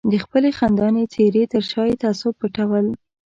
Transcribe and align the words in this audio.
د 0.11 0.13
خپلې 0.23 0.49
خندانې 0.57 1.03
څېرې 1.13 1.43
تر 1.53 1.63
شا 1.71 1.83
یې 1.89 1.95
تعصب 2.03 2.33
پټول. 2.41 2.85